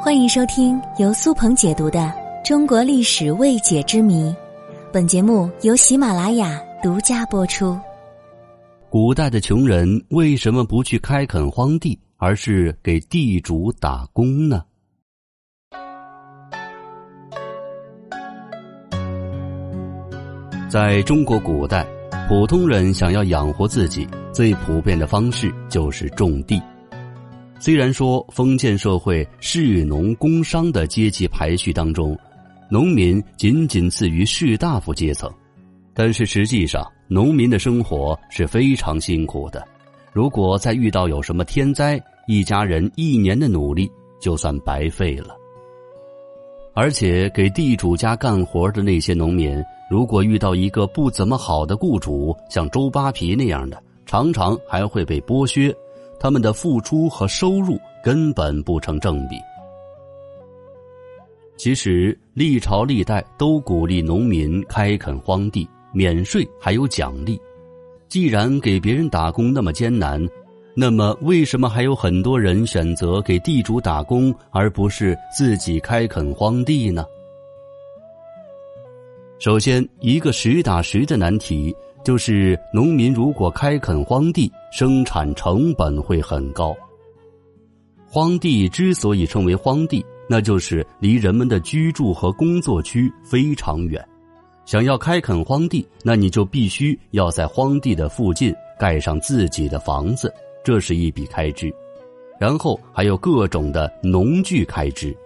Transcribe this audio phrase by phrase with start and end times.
[0.00, 1.98] 欢迎收听由苏鹏解读的
[2.46, 4.30] 《中国历史未解之谜》，
[4.92, 7.76] 本节目由喜马拉雅独家播出。
[8.88, 14.62] 古代的穷人为什么不去开垦荒地，而是给地主打工呢？
[20.70, 21.84] 在中国古代，
[22.28, 26.62] 普通人想要养活自己，最普遍的方式就是种地。
[27.60, 32.16] 虽然说封建社会士农工商的阶级排序当中，
[32.70, 35.30] 农民仅仅次于士大夫阶层，
[35.92, 39.66] 但是实际上，农民的生活是非常辛苦的。
[40.12, 43.90] 如果再遇到有什么天灾，一家人一年的努力
[44.20, 45.36] 就算白费了。
[46.74, 49.60] 而且给地主家干活的那些农民。
[49.90, 55.74] 如果遇到一个不怎么好的雇主，像周扒皮那样的，常常还会被剥削，
[56.20, 59.36] 他们的付出和收入根本不成正比。
[61.56, 67.40] 其实历朝历代都鼓励农民开垦荒地，免税还有奖励。
[68.08, 70.24] 既然给别人打工那么艰难，
[70.74, 77.04] 那么为什么还有很多人选择给地主打工，而不是自己开垦荒地呢？
[79.40, 86.76] 首先，一个实打实的难题就是，农民如果开垦荒地，生产成本会很高。
[88.06, 94.06] 荒地之所以称为荒地，那就是离人们的居住和工作区非常远。
[94.64, 101.72] 想要开垦荒地，那你就必须要在荒地的附近盖上自己的房子，这是一笔开支。
[102.38, 105.16] 然后还有各种的农具开支，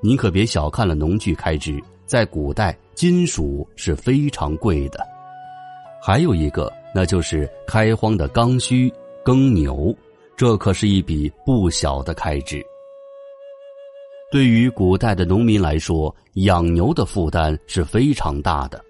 [0.00, 2.76] 你可别小看了农具开支，在古代。
[2.94, 5.06] 金属是非常贵的，
[6.00, 8.90] 还有一个，那就是开荒的刚需
[9.22, 9.94] 耕牛，
[10.34, 12.64] 这可是一笔不小的开支。
[14.32, 18.82] 对于古代的农民来说，养牛的负担是非常大的。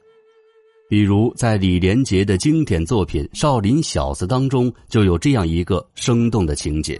[0.88, 6.96] 比如在李连杰的经典作品《少林小子》当中，就有这样一个生动的情节，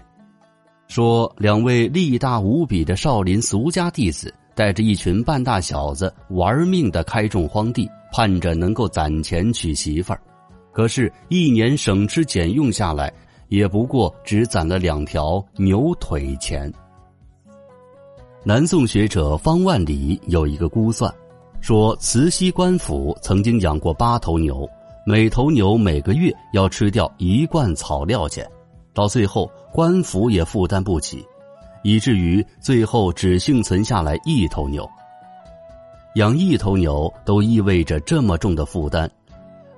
[0.88, 4.34] 说两位力大无比的少林俗家弟子。
[4.56, 10.20] 带着一群半大小子玩命的开种荒地，盼着能够攒钱娶媳妇儿，
[10.76, 13.10] 可是，一年省吃俭用下来，
[13.48, 16.70] 也不过只攒了两条牛腿钱。
[18.44, 21.10] 南宋学者方万里有一个估算，
[21.62, 24.68] 说慈溪官府曾经养过八头牛，
[25.06, 28.46] 每头牛每个月要吃掉一罐草料钱，
[28.92, 31.24] 到最后官府也负担不起。
[31.84, 34.86] 以至于最后只幸存下来一头牛。
[36.16, 39.10] 养一头牛都意味着这么重的负担，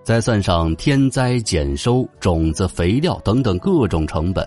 [0.08, 4.42] 再算上天灾减收、种子、肥料等等各种成本，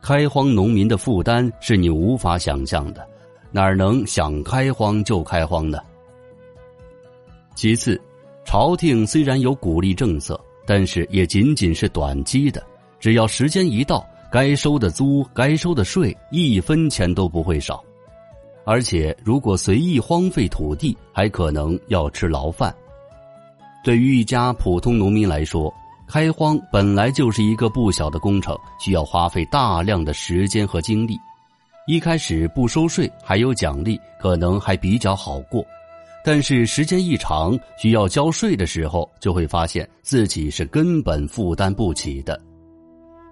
[0.00, 3.06] 开荒农民的负担是你无法想象的，
[3.50, 5.78] 哪能想开荒就开荒呢？
[7.54, 8.00] 其次，
[8.46, 12.64] 朝廷虽然有鼓励政策，但是也仅仅是短期的，
[12.98, 14.02] 只要时间一到。
[14.32, 17.84] 该收的租、该收的税，一分钱都不会少，
[18.64, 22.74] 而且如果随意荒废土地，还可能要吃牢饭。
[23.88, 25.72] 对于一家普通农民来说，
[26.06, 31.18] 开荒本来就是一个不小的工程，需要花费大量的时间和精力。
[31.86, 35.64] 一开始不收税还有奖励，可能还比较好过，
[36.22, 42.38] 但是时间一长，需要交税的时候，就会发现自己是根本负担不起的。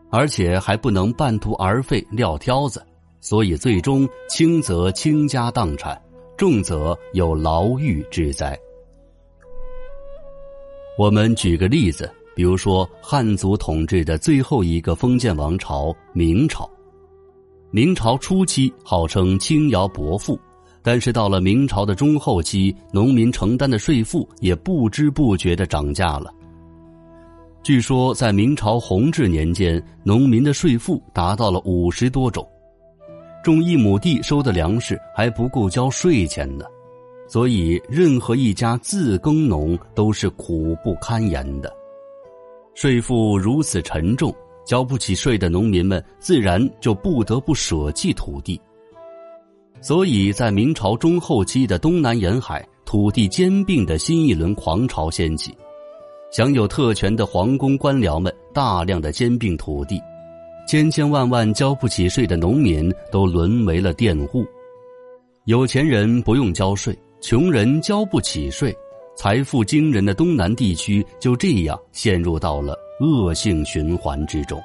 [0.08, 2.82] 而且还不能半途而废撂挑子，
[3.20, 6.00] 所以最终轻则倾家荡产，
[6.34, 8.58] 重则有牢狱之灾。
[10.98, 16.68] 我们举个例子，比如说汉族统治的最后一个封建王朝明朝。
[17.70, 20.40] 明朝初期号称轻徭薄赋，
[20.82, 26.32] 但是到了明朝的中后期，农民承担的税赋也不知不觉的涨价了。
[27.62, 32.48] 据说，在明朝弘治年间，农民的税赋达到了五十多种，
[33.44, 36.64] 种一亩地收的粮食还不够交税钱呢，
[37.28, 41.74] 所以任何一家自耕农都是苦不堪言的。
[42.74, 44.34] 税负如此沉重，
[44.64, 48.60] 交不起税的农民们自然就不得不舍弃土地。
[49.80, 55.56] 所以在明朝中后期的东南沿海，土地兼并的新一轮狂潮掀起。
[56.32, 60.00] 享有特权的皇宫官僚们大量的兼并土地，
[60.66, 64.44] 千千万万交不起税的农民都沦为了佃户。
[65.44, 68.76] 有钱人不用交税，穷人交不起税，
[69.16, 74.62] 财富惊人的东南地区就这样陷入到了恶性循环之中。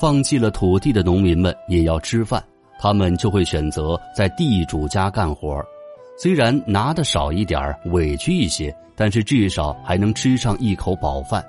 [0.00, 2.42] 放弃了土地的农民们也要吃饭，
[2.78, 5.62] 他们就会选择在地主家干活
[6.16, 11.44] 虽然拿的少一点委屈一些，但是至少还能吃上一口饱饭。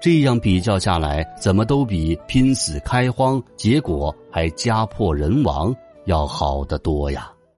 [0.00, 5.74] 这样比较下来，怎么都比拼死开荒，结果还家破人亡
[6.04, 7.30] 要好得多呀。